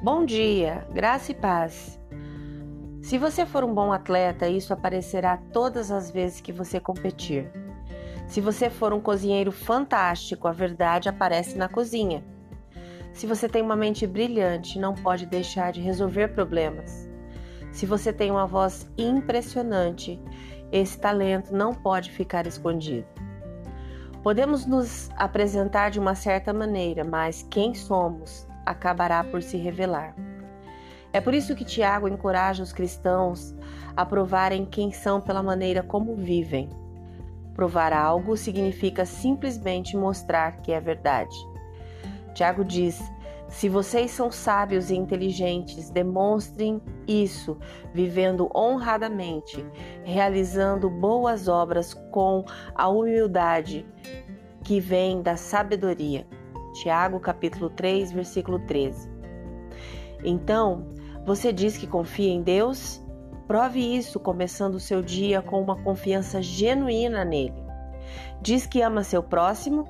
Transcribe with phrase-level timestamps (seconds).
[0.00, 1.98] Bom dia, graça e paz.
[3.02, 7.50] Se você for um bom atleta, isso aparecerá todas as vezes que você competir.
[8.28, 12.24] Se você for um cozinheiro fantástico, a verdade aparece na cozinha.
[13.12, 17.10] Se você tem uma mente brilhante, não pode deixar de resolver problemas.
[17.72, 20.22] Se você tem uma voz impressionante,
[20.70, 23.08] esse talento não pode ficar escondido.
[24.22, 30.14] Podemos nos apresentar de uma certa maneira, mas quem somos acabará por se revelar.
[31.12, 33.54] É por isso que Tiago encoraja os cristãos
[33.96, 36.68] a provarem quem são pela maneira como vivem.
[37.54, 41.34] Provar algo significa simplesmente mostrar que é verdade.
[42.34, 43.02] Tiago diz:
[43.48, 47.56] se vocês são sábios e inteligentes, demonstrem isso
[47.92, 49.64] vivendo honradamente,
[50.04, 52.44] realizando boas obras com
[52.74, 53.86] a humildade
[54.62, 56.26] que vem da sabedoria.
[56.78, 59.10] Tiago capítulo 3, versículo 13.
[60.22, 60.86] Então,
[61.26, 63.02] você diz que confia em Deus?
[63.48, 67.64] Prove isso começando o seu dia com uma confiança genuína nele.
[68.40, 69.86] Diz que ama seu próximo?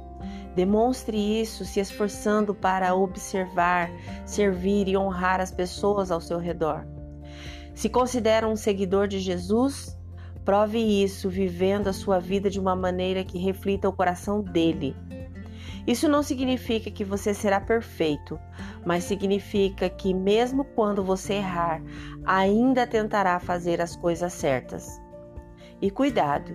[0.54, 3.90] Demonstre isso se esforçando para observar,
[4.24, 6.86] servir e honrar as pessoas ao seu redor.
[7.74, 9.94] Se considera um seguidor de Jesus,
[10.42, 14.96] prove isso vivendo a sua vida de uma maneira que reflita o coração dele.
[15.88, 18.38] Isso não significa que você será perfeito,
[18.84, 21.80] mas significa que, mesmo quando você errar,
[22.26, 25.00] ainda tentará fazer as coisas certas.
[25.80, 26.54] E cuidado,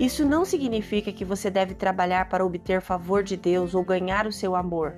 [0.00, 4.32] isso não significa que você deve trabalhar para obter favor de Deus ou ganhar o
[4.32, 4.96] seu amor,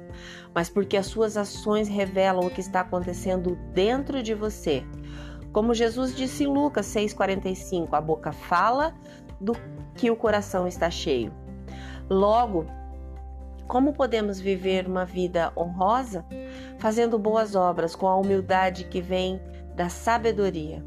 [0.55, 4.82] mas porque as suas ações revelam o que está acontecendo dentro de você.
[5.52, 8.94] Como Jesus disse em Lucas 6,45, a boca fala
[9.38, 9.52] do
[9.94, 11.34] que o coração está cheio.
[12.08, 12.64] Logo,
[13.67, 16.25] como podemos viver uma vida honrosa?
[16.79, 19.41] Fazendo boas obras com a humildade que vem
[19.75, 20.85] da sabedoria.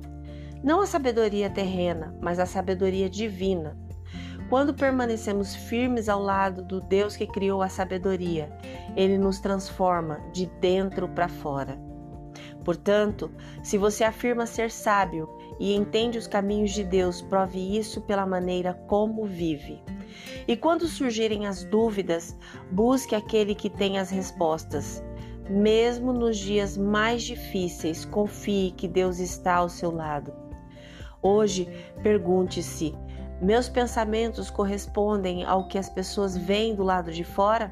[0.64, 3.78] Não a sabedoria terrena, mas a sabedoria divina.
[4.50, 8.50] Quando permanecemos firmes ao lado do Deus que criou a sabedoria,
[8.96, 11.78] ele nos transforma de dentro para fora.
[12.64, 13.32] Portanto,
[13.64, 15.30] se você afirma ser sábio
[15.60, 19.82] e entende os caminhos de Deus, prove isso pela maneira como vive.
[20.48, 22.38] E quando surgirem as dúvidas,
[22.72, 25.04] busque aquele que tem as respostas.
[25.50, 30.34] Mesmo nos dias mais difíceis, confie que Deus está ao seu lado.
[31.22, 31.68] Hoje,
[32.04, 32.94] pergunte-se:
[33.42, 37.72] meus pensamentos correspondem ao que as pessoas veem do lado de fora?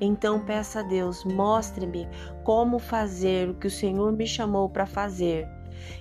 [0.00, 2.08] Então peça a Deus, mostre-me
[2.42, 5.46] como fazer o que o Senhor me chamou para fazer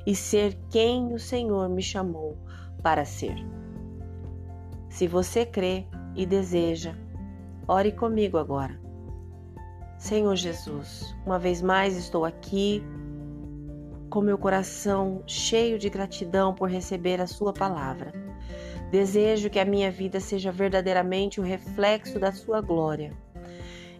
[0.05, 2.37] e ser quem o Senhor me chamou
[2.81, 3.35] para ser.
[4.91, 5.85] Se você crê
[6.17, 6.93] e deseja,
[7.65, 8.77] ore comigo agora.
[9.97, 12.83] Senhor Jesus, uma vez mais estou aqui
[14.09, 18.11] com meu coração cheio de gratidão por receber a Sua palavra.
[18.91, 23.13] Desejo que a minha vida seja verdadeiramente o reflexo da Sua glória.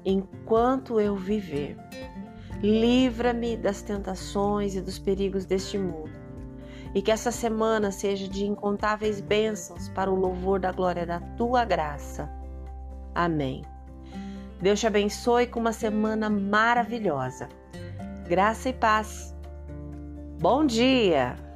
[0.03, 1.77] Enquanto eu viver,
[2.61, 6.11] livra-me das tentações e dos perigos deste mundo.
[6.93, 11.63] E que essa semana seja de incontáveis bênçãos para o louvor da glória da tua
[11.63, 12.29] graça.
[13.15, 13.63] Amém.
[14.61, 17.49] Deus te abençoe com uma semana maravilhosa.
[18.27, 19.35] Graça e paz.
[20.39, 21.50] Bom dia!